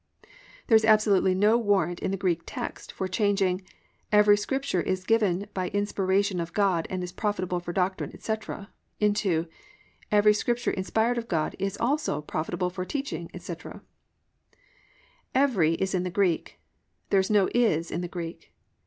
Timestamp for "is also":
11.59-12.19